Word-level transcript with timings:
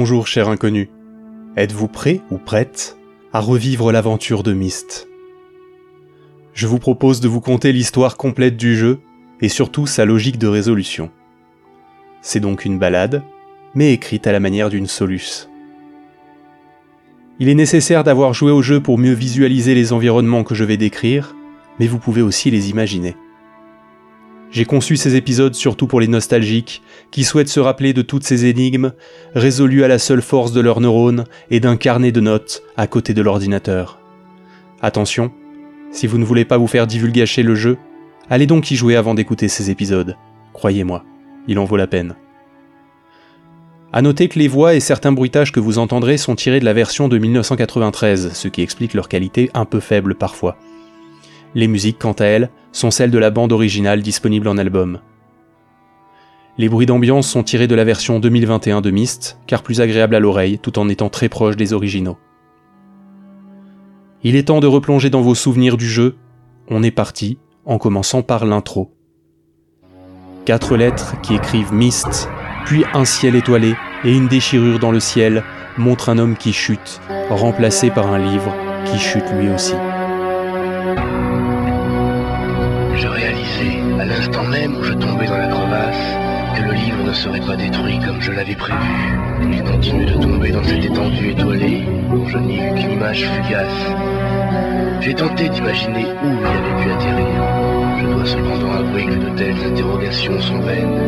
Bonjour 0.00 0.28
cher 0.28 0.48
inconnu. 0.48 0.90
Êtes-vous 1.56 1.88
prêt 1.88 2.20
ou 2.30 2.38
prête 2.38 2.96
à 3.32 3.40
revivre 3.40 3.90
l'aventure 3.90 4.44
de 4.44 4.52
Myst? 4.52 5.08
Je 6.52 6.68
vous 6.68 6.78
propose 6.78 7.20
de 7.20 7.26
vous 7.26 7.40
conter 7.40 7.72
l'histoire 7.72 8.16
complète 8.16 8.56
du 8.56 8.76
jeu 8.76 9.00
et 9.40 9.48
surtout 9.48 9.88
sa 9.88 10.04
logique 10.04 10.38
de 10.38 10.46
résolution. 10.46 11.10
C'est 12.22 12.38
donc 12.38 12.64
une 12.64 12.78
balade, 12.78 13.24
mais 13.74 13.92
écrite 13.92 14.28
à 14.28 14.32
la 14.32 14.38
manière 14.38 14.70
d'une 14.70 14.86
soluce. 14.86 15.50
Il 17.40 17.48
est 17.48 17.56
nécessaire 17.56 18.04
d'avoir 18.04 18.34
joué 18.34 18.52
au 18.52 18.62
jeu 18.62 18.80
pour 18.80 18.98
mieux 18.98 19.14
visualiser 19.14 19.74
les 19.74 19.92
environnements 19.92 20.44
que 20.44 20.54
je 20.54 20.62
vais 20.62 20.76
décrire, 20.76 21.34
mais 21.80 21.88
vous 21.88 21.98
pouvez 21.98 22.22
aussi 22.22 22.52
les 22.52 22.70
imaginer. 22.70 23.16
J'ai 24.50 24.64
conçu 24.64 24.96
ces 24.96 25.14
épisodes 25.14 25.54
surtout 25.54 25.86
pour 25.86 26.00
les 26.00 26.08
nostalgiques, 26.08 26.82
qui 27.10 27.24
souhaitent 27.24 27.48
se 27.48 27.60
rappeler 27.60 27.92
de 27.92 28.02
toutes 28.02 28.24
ces 28.24 28.46
énigmes, 28.46 28.92
résolues 29.34 29.84
à 29.84 29.88
la 29.88 29.98
seule 29.98 30.22
force 30.22 30.52
de 30.52 30.60
leurs 30.60 30.80
neurones 30.80 31.24
et 31.50 31.60
d'un 31.60 31.76
carnet 31.76 32.12
de 32.12 32.20
notes 32.20 32.62
à 32.76 32.86
côté 32.86 33.12
de 33.12 33.22
l'ordinateur. 33.22 33.98
Attention, 34.80 35.32
si 35.90 36.06
vous 36.06 36.18
ne 36.18 36.24
voulez 36.24 36.44
pas 36.44 36.56
vous 36.56 36.66
faire 36.66 36.86
divulgacher 36.86 37.42
le 37.42 37.54
jeu, 37.54 37.76
allez 38.30 38.46
donc 38.46 38.70
y 38.70 38.76
jouer 38.76 38.96
avant 38.96 39.14
d'écouter 39.14 39.48
ces 39.48 39.70
épisodes. 39.70 40.16
Croyez-moi, 40.54 41.04
il 41.46 41.58
en 41.58 41.64
vaut 41.64 41.76
la 41.76 41.86
peine. 41.86 42.14
À 43.92 44.02
noter 44.02 44.28
que 44.28 44.38
les 44.38 44.48
voix 44.48 44.74
et 44.74 44.80
certains 44.80 45.12
bruitages 45.12 45.52
que 45.52 45.60
vous 45.60 45.78
entendrez 45.78 46.18
sont 46.18 46.34
tirés 46.34 46.60
de 46.60 46.64
la 46.64 46.74
version 46.74 47.08
de 47.08 47.16
1993, 47.16 48.32
ce 48.34 48.48
qui 48.48 48.62
explique 48.62 48.92
leur 48.92 49.08
qualité 49.08 49.50
un 49.54 49.64
peu 49.64 49.80
faible 49.80 50.14
parfois. 50.14 50.58
Les 51.54 51.68
musiques, 51.68 51.98
quant 51.98 52.12
à 52.12 52.24
elles, 52.24 52.50
sont 52.72 52.90
celles 52.90 53.10
de 53.10 53.18
la 53.18 53.30
bande 53.30 53.52
originale 53.52 54.02
disponible 54.02 54.48
en 54.48 54.58
album. 54.58 55.00
Les 56.58 56.68
bruits 56.68 56.86
d'ambiance 56.86 57.28
sont 57.28 57.44
tirés 57.44 57.68
de 57.68 57.74
la 57.74 57.84
version 57.84 58.18
2021 58.18 58.80
de 58.80 58.90
Myst, 58.90 59.38
car 59.46 59.62
plus 59.62 59.80
agréable 59.80 60.16
à 60.16 60.20
l'oreille 60.20 60.58
tout 60.58 60.78
en 60.78 60.88
étant 60.88 61.08
très 61.08 61.28
proche 61.28 61.56
des 61.56 61.72
originaux. 61.72 62.18
Il 64.24 64.34
est 64.34 64.48
temps 64.48 64.58
de 64.58 64.66
replonger 64.66 65.10
dans 65.10 65.20
vos 65.20 65.36
souvenirs 65.36 65.76
du 65.76 65.86
jeu. 65.86 66.16
On 66.68 66.82
est 66.82 66.90
parti, 66.90 67.38
en 67.64 67.78
commençant 67.78 68.22
par 68.22 68.44
l'intro. 68.44 68.92
Quatre 70.44 70.76
lettres 70.76 71.20
qui 71.22 71.34
écrivent 71.34 71.72
Myst, 71.72 72.28
puis 72.66 72.84
un 72.92 73.04
ciel 73.04 73.36
étoilé 73.36 73.74
et 74.04 74.12
une 74.12 74.26
déchirure 74.26 74.80
dans 74.80 74.90
le 74.90 75.00
ciel 75.00 75.44
montrent 75.76 76.08
un 76.08 76.18
homme 76.18 76.36
qui 76.36 76.52
chute, 76.52 77.00
remplacé 77.30 77.90
par 77.90 78.12
un 78.12 78.18
livre 78.18 78.52
qui 78.84 78.98
chute 78.98 79.30
lui 79.38 79.48
aussi. 79.50 79.74
Ne 87.08 87.14
serait 87.14 87.40
pas 87.40 87.56
détruit 87.56 87.98
comme 88.04 88.20
je 88.20 88.32
l'avais 88.32 88.54
prévu. 88.54 88.78
Il 89.50 89.62
continue 89.62 90.04
de 90.04 90.12
tomber 90.12 90.50
dans 90.50 90.62
cette 90.62 90.84
étendue 90.84 91.30
étoilée, 91.30 91.84
dont 92.10 92.26
je 92.26 92.36
n'ai 92.36 92.56
eu 92.56 92.74
qu'une 92.74 92.90
image 92.92 93.24
fugace. 93.24 93.86
J'ai 95.00 95.14
tenté 95.14 95.48
d'imaginer 95.48 96.04
où 96.04 96.26
il 96.26 96.46
avait 96.46 96.82
pu 96.82 96.90
atterrir. 96.90 97.42
Je 98.00 98.06
dois 98.08 98.26
cependant 98.26 98.72
avouer 98.72 99.06
que 99.06 99.24
de 99.24 99.30
telles 99.36 99.72
interrogations 99.72 100.38
sont 100.40 100.60
vaines. 100.60 101.00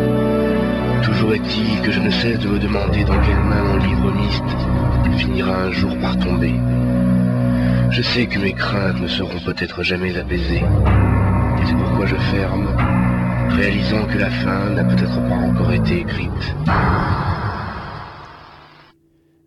Toujours 1.03 1.35
est-il 1.35 1.83
que 1.83 1.91
je 1.91 2.01
ne 2.01 2.11
cesse 2.11 2.39
de 2.39 2.49
me 2.49 2.59
demander 2.59 3.05
dans 3.05 3.21
quelle 3.21 3.45
main 3.45 3.63
mon 3.63 3.77
livre 3.77 4.11
miste 4.13 5.19
finira 5.19 5.55
un 5.65 5.71
jour 5.71 5.95
par 5.99 6.17
tomber. 6.17 6.55
Je 7.91 8.01
sais 8.01 8.27
que 8.27 8.39
mes 8.39 8.55
craintes 8.55 9.01
ne 9.03 9.09
seront 9.09 9.41
peut-être 9.45 9.83
jamais 9.83 10.17
apaisées. 10.17 10.65
C'est 11.67 11.77
pourquoi 11.77 12.07
je 12.07 12.17
ferme 12.17 12.69
réalisant 13.51 14.07
que 14.07 14.19
la 14.19 14.31
fin 14.31 14.71
n'a 14.71 14.85
peut-être 14.85 15.29
pas 15.29 15.37
encore 15.37 15.73
été 15.73 16.01
écrite. 16.01 16.55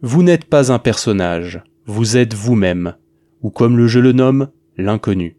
Vous 0.01 0.23
n'êtes 0.23 0.45
pas 0.45 0.71
un 0.71 0.79
personnage, 0.79 1.63
vous 1.85 2.17
êtes 2.17 2.33
vous-même, 2.33 2.95
ou 3.41 3.49
comme 3.49 3.77
le 3.77 3.87
jeu 3.87 4.01
le 4.01 4.11
nomme, 4.11 4.49
l'inconnu. 4.77 5.37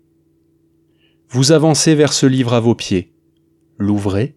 Vous 1.29 1.53
avancez 1.53 1.95
vers 1.95 2.13
ce 2.13 2.27
livre 2.27 2.55
à 2.55 2.61
vos 2.61 2.75
pieds, 2.75 3.13
l'ouvrez, 3.79 4.35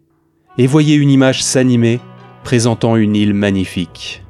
et 0.58 0.68
voyez 0.68 0.96
une 0.96 1.12
image 1.12 1.44
s'animer 1.44 2.00
présentant 2.44 2.96
une 2.96 3.16
île 3.16 3.34
magnifique. 3.34 4.24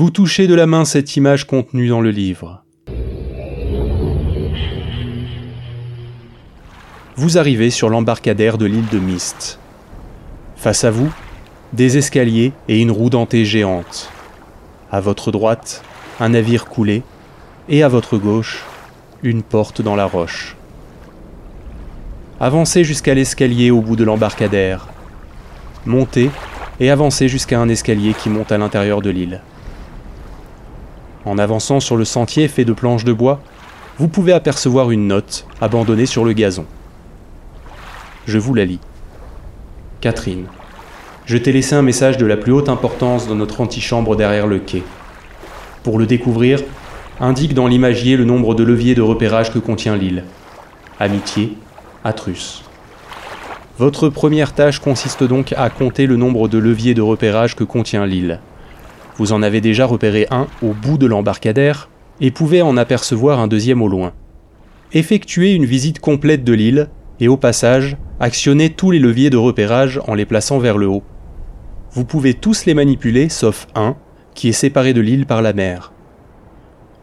Vous 0.00 0.08
touchez 0.08 0.46
de 0.46 0.54
la 0.54 0.64
main 0.64 0.86
cette 0.86 1.14
image 1.16 1.46
contenue 1.46 1.88
dans 1.88 2.00
le 2.00 2.10
livre. 2.10 2.64
Vous 7.16 7.36
arrivez 7.36 7.68
sur 7.68 7.90
l'embarcadère 7.90 8.56
de 8.56 8.64
l'île 8.64 8.88
de 8.90 8.98
Mist. 8.98 9.58
Face 10.56 10.84
à 10.84 10.90
vous, 10.90 11.12
des 11.74 11.98
escaliers 11.98 12.52
et 12.66 12.80
une 12.80 12.90
roue 12.90 13.10
dentée 13.10 13.44
géante. 13.44 14.10
À 14.90 15.00
votre 15.00 15.32
droite, 15.32 15.84
un 16.18 16.30
navire 16.30 16.64
coulé, 16.64 17.02
et 17.68 17.82
à 17.82 17.88
votre 17.88 18.16
gauche, 18.16 18.64
une 19.22 19.42
porte 19.42 19.82
dans 19.82 19.96
la 19.96 20.06
roche. 20.06 20.56
Avancez 22.40 22.84
jusqu'à 22.84 23.12
l'escalier 23.12 23.70
au 23.70 23.82
bout 23.82 23.96
de 23.96 24.04
l'embarcadère. 24.04 24.88
Montez 25.84 26.30
et 26.80 26.88
avancez 26.88 27.28
jusqu'à 27.28 27.60
un 27.60 27.68
escalier 27.68 28.14
qui 28.14 28.30
monte 28.30 28.50
à 28.50 28.56
l'intérieur 28.56 29.02
de 29.02 29.10
l'île. 29.10 29.42
En 31.24 31.38
avançant 31.38 31.80
sur 31.80 31.96
le 31.96 32.04
sentier 32.04 32.48
fait 32.48 32.64
de 32.64 32.72
planches 32.72 33.04
de 33.04 33.12
bois, 33.12 33.40
vous 33.98 34.08
pouvez 34.08 34.32
apercevoir 34.32 34.90
une 34.90 35.06
note 35.06 35.46
abandonnée 35.60 36.06
sur 36.06 36.24
le 36.24 36.32
gazon. 36.32 36.64
Je 38.26 38.38
vous 38.38 38.54
la 38.54 38.64
lis. 38.64 38.80
Catherine, 40.00 40.46
je 41.26 41.36
t'ai 41.36 41.52
laissé 41.52 41.74
un 41.74 41.82
message 41.82 42.16
de 42.16 42.24
la 42.24 42.38
plus 42.38 42.52
haute 42.52 42.70
importance 42.70 43.28
dans 43.28 43.34
notre 43.34 43.60
antichambre 43.60 44.16
derrière 44.16 44.46
le 44.46 44.58
quai. 44.58 44.82
Pour 45.82 45.98
le 45.98 46.06
découvrir, 46.06 46.62
indique 47.20 47.52
dans 47.52 47.66
l'imagier 47.66 48.16
le 48.16 48.24
nombre 48.24 48.54
de 48.54 48.64
leviers 48.64 48.94
de 48.94 49.02
repérage 49.02 49.52
que 49.52 49.58
contient 49.58 49.96
l'île. 49.96 50.24
Amitié, 50.98 51.56
Atrus. 52.02 52.64
Votre 53.78 54.08
première 54.08 54.54
tâche 54.54 54.78
consiste 54.78 55.24
donc 55.24 55.54
à 55.56 55.68
compter 55.68 56.06
le 56.06 56.16
nombre 56.16 56.48
de 56.48 56.58
leviers 56.58 56.94
de 56.94 57.02
repérage 57.02 57.56
que 57.56 57.64
contient 57.64 58.06
l'île. 58.06 58.40
Vous 59.20 59.34
en 59.34 59.42
avez 59.42 59.60
déjà 59.60 59.84
repéré 59.84 60.26
un 60.30 60.46
au 60.62 60.72
bout 60.72 60.96
de 60.96 61.04
l'embarcadère 61.04 61.90
et 62.22 62.30
pouvez 62.30 62.62
en 62.62 62.78
apercevoir 62.78 63.38
un 63.38 63.48
deuxième 63.48 63.82
au 63.82 63.86
loin. 63.86 64.14
Effectuez 64.94 65.52
une 65.52 65.66
visite 65.66 65.98
complète 65.98 66.42
de 66.42 66.54
l'île 66.54 66.88
et 67.20 67.28
au 67.28 67.36
passage, 67.36 67.98
actionnez 68.18 68.70
tous 68.70 68.90
les 68.92 68.98
leviers 68.98 69.28
de 69.28 69.36
repérage 69.36 70.00
en 70.06 70.14
les 70.14 70.24
plaçant 70.24 70.58
vers 70.58 70.78
le 70.78 70.86
haut. 70.86 71.02
Vous 71.92 72.06
pouvez 72.06 72.32
tous 72.32 72.64
les 72.64 72.72
manipuler 72.72 73.28
sauf 73.28 73.66
un 73.74 73.94
qui 74.32 74.48
est 74.48 74.52
séparé 74.52 74.94
de 74.94 75.02
l'île 75.02 75.26
par 75.26 75.42
la 75.42 75.52
mer. 75.52 75.92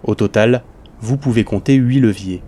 Au 0.04 0.16
total, 0.16 0.64
vous 1.00 1.18
pouvez 1.18 1.44
compter 1.44 1.76
8 1.76 2.00
leviers. 2.00 2.42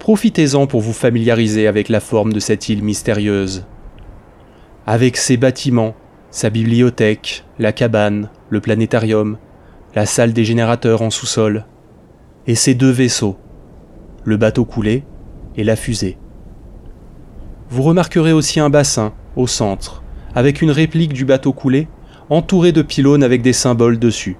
Profitez-en 0.00 0.66
pour 0.66 0.80
vous 0.80 0.92
familiariser 0.92 1.68
avec 1.68 1.88
la 1.88 2.00
forme 2.00 2.32
de 2.32 2.40
cette 2.40 2.68
île 2.68 2.82
mystérieuse. 2.82 3.64
Avec 4.88 5.16
ses 5.16 5.36
bâtiments, 5.36 5.94
sa 6.30 6.50
bibliothèque, 6.50 7.44
la 7.58 7.72
cabane, 7.72 8.30
le 8.50 8.60
planétarium, 8.60 9.38
la 9.94 10.06
salle 10.06 10.32
des 10.32 10.44
générateurs 10.44 11.02
en 11.02 11.10
sous-sol, 11.10 11.64
et 12.46 12.54
ses 12.54 12.74
deux 12.74 12.90
vaisseaux, 12.90 13.36
le 14.24 14.36
bateau 14.36 14.64
coulé 14.64 15.04
et 15.56 15.64
la 15.64 15.76
fusée. 15.76 16.18
Vous 17.70 17.82
remarquerez 17.82 18.32
aussi 18.32 18.60
un 18.60 18.70
bassin, 18.70 19.12
au 19.36 19.46
centre, 19.46 20.02
avec 20.34 20.62
une 20.62 20.70
réplique 20.70 21.12
du 21.12 21.24
bateau 21.24 21.52
coulé, 21.52 21.88
entouré 22.30 22.72
de 22.72 22.82
pylônes 22.82 23.22
avec 23.22 23.42
des 23.42 23.52
symboles 23.52 23.98
dessus. 23.98 24.36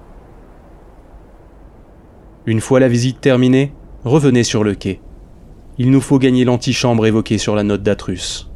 Une 2.45 2.61
fois 2.61 2.79
la 2.79 2.87
visite 2.87 3.21
terminée, 3.21 3.73
revenez 4.03 4.43
sur 4.43 4.63
le 4.63 4.75
quai. 4.75 5.01
Il 5.77 5.91
nous 5.91 6.01
faut 6.01 6.19
gagner 6.19 6.45
l'antichambre 6.45 7.05
évoquée 7.05 7.37
sur 7.37 7.55
la 7.55 7.63
note 7.63 7.83
d'Atrus. 7.83 8.48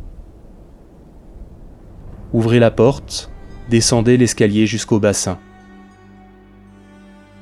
Ouvrez 2.34 2.60
la 2.60 2.72
porte, 2.72 3.30
descendez 3.70 4.18
l'escalier 4.18 4.66
jusqu'au 4.66 5.00
bassin. 5.00 5.38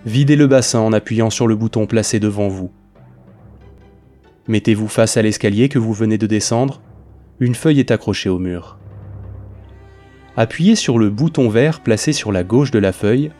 Videz 0.05 0.35
le 0.35 0.47
bassin 0.47 0.79
en 0.79 0.91
appuyant 0.91 1.29
sur 1.29 1.47
le 1.47 1.55
bouton 1.55 1.85
placé 1.85 2.19
devant 2.19 2.49
vous. 2.49 2.71
Mettez-vous 4.49 4.89
face 4.89 5.15
à 5.15 5.21
l'escalier 5.21 5.69
que 5.69 5.79
vous 5.79 5.93
venez 5.93 6.17
de 6.17 6.27
descendre, 6.27 6.81
une 7.39 7.55
feuille 7.55 7.79
est 7.79 7.91
accrochée 7.91 8.27
au 8.27 8.37
mur. 8.37 8.77
Appuyez 10.35 10.75
sur 10.75 10.99
le 10.99 11.09
bouton 11.09 11.47
vert 11.47 11.79
placé 11.79 12.11
sur 12.11 12.33
la 12.33 12.43
gauche 12.43 12.71
de 12.71 12.79
la 12.79 12.91
feuille 12.91 13.31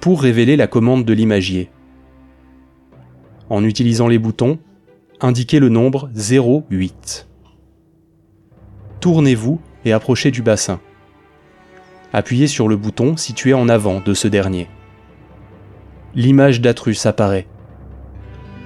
pour 0.00 0.20
révéler 0.20 0.56
la 0.56 0.66
commande 0.66 1.06
de 1.06 1.12
l'imagier. 1.14 1.70
En 3.48 3.64
utilisant 3.64 4.06
les 4.06 4.18
boutons, 4.18 4.58
indiquez 5.20 5.60
le 5.60 5.70
nombre 5.70 6.10
0,8. 6.14 7.26
Tournez-vous 9.00 9.60
et 9.86 9.92
approchez 9.92 10.30
du 10.30 10.42
bassin. 10.42 10.78
Appuyez 12.12 12.48
sur 12.48 12.68
le 12.68 12.76
bouton 12.76 13.16
situé 13.16 13.54
en 13.54 13.68
avant 13.68 14.00
de 14.00 14.14
ce 14.14 14.26
dernier. 14.26 14.68
L'image 16.14 16.60
d'Atrus 16.60 17.06
apparaît. 17.06 17.46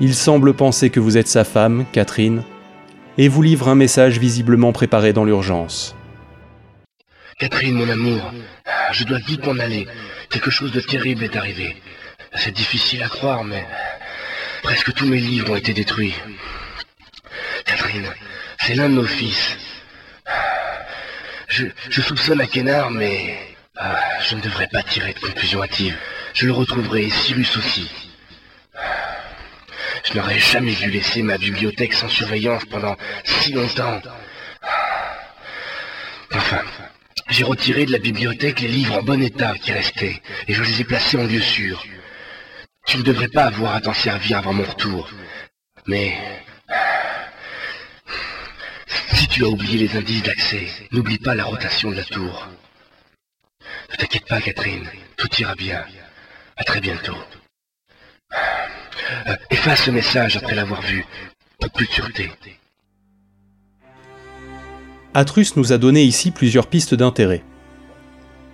Il 0.00 0.14
semble 0.14 0.54
penser 0.54 0.88
que 0.90 1.00
vous 1.00 1.18
êtes 1.18 1.28
sa 1.28 1.44
femme, 1.44 1.84
Catherine, 1.92 2.42
et 3.18 3.28
vous 3.28 3.42
livre 3.42 3.68
un 3.68 3.74
message 3.74 4.18
visiblement 4.18 4.72
préparé 4.72 5.12
dans 5.12 5.24
l'urgence. 5.24 5.94
Catherine, 7.38 7.74
mon 7.74 7.88
amour, 7.88 8.32
je 8.92 9.04
dois 9.04 9.18
vite 9.18 9.46
m'en 9.46 9.58
aller. 9.58 9.86
Quelque 10.30 10.50
chose 10.50 10.72
de 10.72 10.80
terrible 10.80 11.24
est 11.24 11.36
arrivé. 11.36 11.76
C'est 12.34 12.54
difficile 12.54 13.02
à 13.02 13.08
croire, 13.08 13.44
mais 13.44 13.64
presque 14.62 14.92
tous 14.94 15.06
mes 15.06 15.20
livres 15.20 15.52
ont 15.52 15.56
été 15.56 15.74
détruits. 15.74 16.14
Catherine, 17.66 18.06
c'est 18.60 18.74
l'un 18.74 18.88
de 18.88 18.94
nos 18.94 19.04
fils. 19.04 19.56
Je, 21.54 22.00
soupçonne 22.00 22.40
Akenar, 22.40 22.90
mais 22.90 23.38
ah, 23.76 23.96
je 24.22 24.34
ne 24.34 24.40
devrais 24.40 24.66
pas 24.66 24.82
tirer 24.82 25.12
de 25.12 25.20
conclusion 25.20 25.62
hâtive. 25.62 25.96
Je 26.32 26.46
le 26.46 26.52
retrouverai, 26.52 27.04
et 27.04 27.10
Cyrus 27.10 27.56
aussi. 27.56 27.88
Je 30.04 30.14
n'aurais 30.14 30.40
jamais 30.40 30.74
dû 30.74 30.90
laisser 30.90 31.22
ma 31.22 31.38
bibliothèque 31.38 31.92
sans 31.92 32.08
surveillance 32.08 32.64
pendant 32.64 32.96
si 33.22 33.52
longtemps. 33.52 34.02
Enfin, 36.32 36.62
j'ai 37.30 37.44
retiré 37.44 37.86
de 37.86 37.92
la 37.92 37.98
bibliothèque 37.98 38.58
les 38.58 38.68
livres 38.68 38.96
en 38.98 39.02
bon 39.02 39.22
état 39.22 39.54
qui 39.56 39.70
restaient, 39.70 40.20
et 40.48 40.54
je 40.54 40.62
les 40.64 40.80
ai 40.80 40.84
placés 40.84 41.18
en 41.18 41.24
lieu 41.24 41.40
sûr. 41.40 41.84
Tu 42.84 42.98
ne 42.98 43.04
devrais 43.04 43.28
pas 43.28 43.44
avoir 43.44 43.76
à 43.76 43.80
t'en 43.80 43.94
servir 43.94 44.38
avant 44.38 44.54
mon 44.54 44.64
retour. 44.64 45.08
Mais... 45.86 46.18
Si 49.14 49.28
tu 49.28 49.44
as 49.44 49.48
oublié 49.48 49.78
les 49.78 49.96
indices 49.96 50.22
d'accès, 50.22 50.66
n'oublie 50.92 51.18
pas 51.18 51.34
la 51.34 51.44
rotation 51.44 51.90
de 51.90 51.96
la 51.96 52.04
tour. 52.04 52.48
Ne 53.90 53.96
t'inquiète 53.96 54.26
pas, 54.26 54.40
Catherine, 54.40 54.86
tout 55.16 55.28
ira 55.38 55.54
bien. 55.54 55.84
À 56.56 56.64
très 56.64 56.80
bientôt. 56.80 57.16
Euh, 58.32 59.36
efface 59.50 59.86
le 59.86 59.92
message 59.92 60.36
après 60.36 60.54
l'avoir 60.54 60.82
vu, 60.82 61.04
pour 61.60 61.70
plus 61.70 61.86
de 61.86 61.92
sûreté. 61.92 62.30
Atrus 65.14 65.56
nous 65.56 65.72
a 65.72 65.78
donné 65.78 66.02
ici 66.02 66.32
plusieurs 66.32 66.66
pistes 66.66 66.94
d'intérêt. 66.94 67.44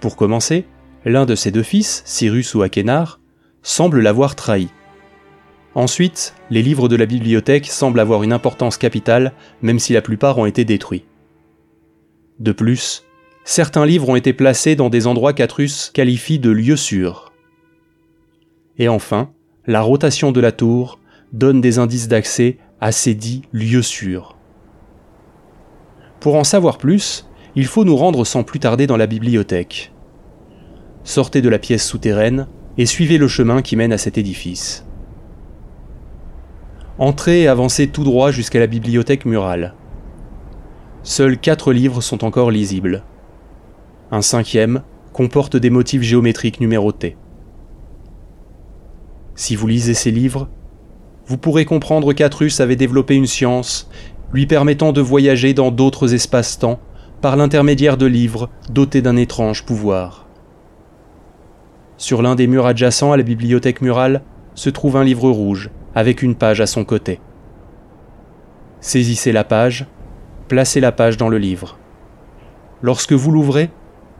Pour 0.00 0.16
commencer, 0.16 0.66
l'un 1.06 1.24
de 1.24 1.34
ses 1.34 1.50
deux 1.50 1.62
fils, 1.62 2.02
Cyrus 2.04 2.54
ou 2.54 2.62
Akenar, 2.62 3.18
semble 3.62 4.00
l'avoir 4.00 4.36
trahi. 4.36 4.68
Ensuite, 5.74 6.34
les 6.50 6.62
livres 6.62 6.88
de 6.88 6.96
la 6.96 7.06
bibliothèque 7.06 7.66
semblent 7.66 8.00
avoir 8.00 8.22
une 8.22 8.32
importance 8.32 8.76
capitale, 8.76 9.32
même 9.62 9.78
si 9.78 9.92
la 9.92 10.02
plupart 10.02 10.38
ont 10.38 10.46
été 10.46 10.64
détruits. 10.64 11.04
De 12.40 12.52
plus, 12.52 13.04
certains 13.44 13.86
livres 13.86 14.08
ont 14.08 14.16
été 14.16 14.32
placés 14.32 14.74
dans 14.74 14.90
des 14.90 15.06
endroits 15.06 15.32
qu'Atrus 15.32 15.90
qualifie 15.94 16.38
de 16.38 16.50
lieux 16.50 16.76
sûrs. 16.76 17.32
Et 18.78 18.88
enfin, 18.88 19.30
la 19.66 19.80
rotation 19.80 20.32
de 20.32 20.40
la 20.40 20.52
tour 20.52 20.98
donne 21.32 21.60
des 21.60 21.78
indices 21.78 22.08
d'accès 22.08 22.58
à 22.80 22.90
ces 22.90 23.14
dits 23.14 23.42
lieux 23.52 23.82
sûrs. 23.82 24.36
Pour 26.18 26.34
en 26.34 26.44
savoir 26.44 26.78
plus, 26.78 27.28
il 27.54 27.66
faut 27.66 27.84
nous 27.84 27.96
rendre 27.96 28.24
sans 28.24 28.42
plus 28.42 28.58
tarder 28.58 28.86
dans 28.86 28.96
la 28.96 29.06
bibliothèque. 29.06 29.92
Sortez 31.04 31.42
de 31.42 31.48
la 31.48 31.58
pièce 31.58 31.86
souterraine 31.86 32.48
et 32.76 32.86
suivez 32.86 33.18
le 33.18 33.28
chemin 33.28 33.62
qui 33.62 33.76
mène 33.76 33.92
à 33.92 33.98
cet 33.98 34.18
édifice. 34.18 34.86
Entrez 37.00 37.40
et 37.40 37.48
avancez 37.48 37.86
tout 37.86 38.04
droit 38.04 38.30
jusqu'à 38.30 38.58
la 38.58 38.66
bibliothèque 38.66 39.24
murale. 39.24 39.72
Seuls 41.02 41.38
quatre 41.38 41.72
livres 41.72 42.02
sont 42.02 42.26
encore 42.26 42.50
lisibles. 42.50 43.04
Un 44.10 44.20
cinquième 44.20 44.82
comporte 45.14 45.56
des 45.56 45.70
motifs 45.70 46.02
géométriques 46.02 46.60
numérotés. 46.60 47.16
Si 49.34 49.56
vous 49.56 49.66
lisez 49.66 49.94
ces 49.94 50.10
livres, 50.10 50.50
vous 51.24 51.38
pourrez 51.38 51.64
comprendre 51.64 52.12
qu'Atrus 52.12 52.60
avait 52.60 52.76
développé 52.76 53.14
une 53.14 53.26
science 53.26 53.88
lui 54.34 54.44
permettant 54.46 54.92
de 54.92 55.00
voyager 55.00 55.54
dans 55.54 55.70
d'autres 55.70 56.12
espaces-temps 56.12 56.80
par 57.22 57.36
l'intermédiaire 57.36 57.96
de 57.96 58.04
livres 58.04 58.50
dotés 58.68 59.00
d'un 59.00 59.16
étrange 59.16 59.64
pouvoir. 59.64 60.26
Sur 61.96 62.20
l'un 62.20 62.34
des 62.34 62.46
murs 62.46 62.66
adjacents 62.66 63.12
à 63.12 63.16
la 63.16 63.22
bibliothèque 63.22 63.80
murale 63.80 64.20
se 64.54 64.68
trouve 64.68 64.98
un 64.98 65.04
livre 65.04 65.30
rouge 65.30 65.70
avec 65.94 66.22
une 66.22 66.34
page 66.34 66.60
à 66.60 66.66
son 66.66 66.84
côté. 66.84 67.20
Saisissez 68.80 69.32
la 69.32 69.44
page, 69.44 69.86
placez 70.48 70.80
la 70.80 70.92
page 70.92 71.16
dans 71.16 71.28
le 71.28 71.38
livre. 71.38 71.78
Lorsque 72.82 73.12
vous 73.12 73.30
l'ouvrez, 73.30 73.70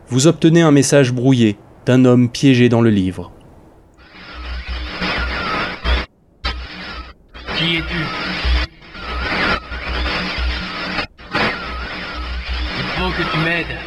vous 0.08 0.26
obtenez 0.26 0.60
un 0.60 0.70
message 0.70 1.12
brouillé 1.12 1.56
d'un 1.86 2.04
homme 2.04 2.28
piégé 2.28 2.68
dans 2.68 2.82
le 2.82 2.90
livre. 2.90 3.32
Qui 7.56 7.76
es-tu? 7.76 8.04
Il 12.78 12.86
faut 12.96 13.10
que 13.10 13.22
tu 13.32 13.38
m'aides. 13.44 13.78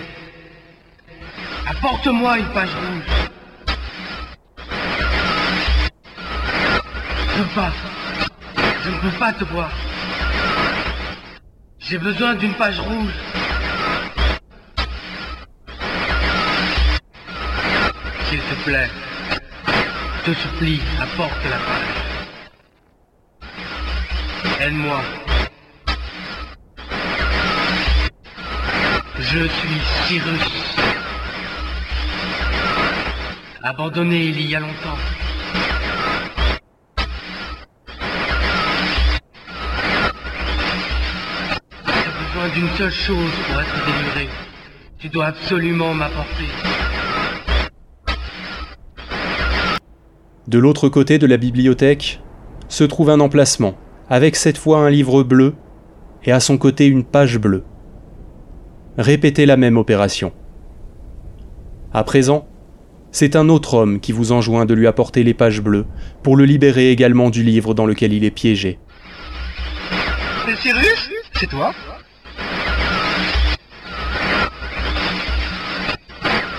Apporte-moi 1.70 2.40
une 2.40 2.46
page 2.54 2.70
rouge. 2.76 3.23
Je 7.36 7.40
ne 7.40 7.46
peux 7.46 7.54
pas. 7.56 7.72
Je 8.84 8.90
ne 8.90 8.98
peux 9.00 9.18
pas 9.18 9.34
te 9.34 9.44
voir. 9.46 9.70
J'ai 11.80 11.98
besoin 11.98 12.36
d'une 12.36 12.54
page 12.54 12.80
rouge. 12.80 13.14
S'il 18.30 18.40
te 18.40 18.54
plaît, 18.66 18.90
te 20.26 20.34
supplie, 20.34 20.80
apporte 21.02 21.44
la 21.50 21.58
page. 21.58 22.04
Aide-moi. 24.60 25.02
Je 29.20 29.48
suis 29.48 29.82
Cyrus. 30.06 30.76
Abandonné 33.64 34.26
il 34.26 34.50
y 34.50 34.56
a 34.56 34.60
longtemps. 34.60 35.00
Besoin 42.34 42.50
d'une 42.50 42.70
seule 42.78 42.92
chose 42.92 43.32
pour 43.48 43.62
être 43.62 43.86
délivré. 43.86 44.30
Tu 44.98 45.10
dois 45.10 45.28
absolument 45.28 45.94
m'apporter. 45.94 46.46
De 50.48 50.58
l'autre 50.58 50.90
côté 50.90 51.20
de 51.20 51.28
la 51.28 51.38
bibliothèque 51.38 52.22
se 52.70 52.84
trouve 52.84 53.10
un 53.10 53.20
emplacement, 53.20 53.76
avec 54.10 54.36
cette 54.36 54.58
fois 54.58 54.80
un 54.80 54.90
livre 54.90 55.24
bleu 55.24 55.54
et 56.24 56.32
à 56.32 56.40
son 56.40 56.58
côté 56.58 56.88
une 56.88 57.04
page 57.04 57.38
bleue. 57.38 57.64
Répétez 58.98 59.46
la 59.46 59.58
même 59.58 59.78
opération. 59.78 60.34
À 61.94 62.04
présent, 62.04 62.48
c'est 63.12 63.36
un 63.36 63.50
autre 63.50 63.76
homme 63.76 64.00
qui 64.00 64.12
vous 64.12 64.32
enjoint 64.32 64.66
de 64.66 64.74
lui 64.74 64.88
apporter 64.88 65.24
les 65.24 65.36
pages 65.36 65.62
bleues 65.62 65.86
pour 66.24 66.36
le 66.36 66.46
libérer 66.46 66.90
également 66.90 67.30
du 67.30 67.44
livre 67.44 67.74
dans 67.74 67.86
lequel 67.86 68.14
il 68.14 68.24
est 68.24 68.32
piégé. 68.32 68.80
C'est 70.46 70.56
Cyrus 70.58 71.10
C'est 71.34 71.48
toi? 71.48 71.74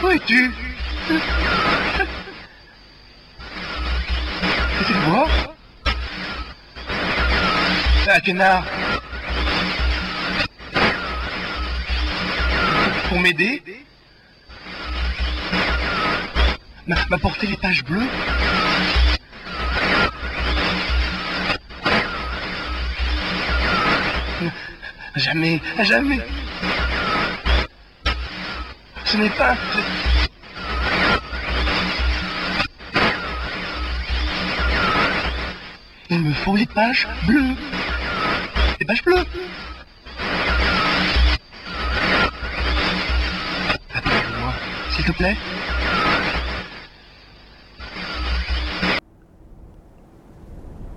Où 0.05 0.11
es-tu 0.11 0.53
C'est 1.09 1.15
Ah, 8.07 8.21
Kenard 8.21 8.65
Pour 13.09 13.19
m'aider 13.21 13.63
M'a- 16.87 16.97
M'apporter 17.09 17.47
les 17.47 17.57
pages 17.57 17.83
bleues 17.85 18.07
Jamais, 25.17 25.61
jamais 25.83 26.19
ce 29.15 29.19
n'est 29.19 29.31
pas... 29.31 29.55
Il 36.11 36.21
me 36.21 36.33
faut 36.33 36.57
les 36.57 36.67
pages 36.67 37.07
bleues. 37.27 37.55
Les 38.81 38.87
pages 38.87 39.05
bleues. 39.05 39.25
Appelle-moi, 43.95 44.53
s'il 44.91 45.05
te 45.05 45.13
plaît. 45.13 45.37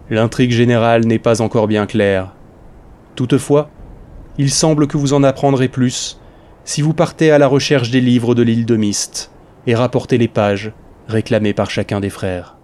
L'intrigue 0.09 0.51
générale 0.51 1.05
n'est 1.05 1.19
pas 1.19 1.41
encore 1.41 1.67
bien 1.67 1.85
claire. 1.85 2.33
Toutefois, 3.15 3.69
il 4.39 4.49
semble 4.49 4.87
que 4.87 4.97
vous 4.97 5.13
en 5.13 5.23
apprendrez 5.23 5.67
plus 5.67 6.19
si 6.67 6.81
vous 6.81 6.93
partez 6.93 7.31
à 7.31 7.37
la 7.37 7.47
recherche 7.47 7.91
des 7.91 8.01
livres 8.01 8.35
de 8.35 8.43
l'île 8.43 8.65
de 8.65 8.75
Mist 8.75 9.31
et 9.67 9.73
rapportez 9.73 10.17
les 10.17 10.27
pages 10.27 10.73
réclamées 11.07 11.53
par 11.53 11.71
chacun 11.71 12.01
des 12.01 12.09
frères. 12.09 12.56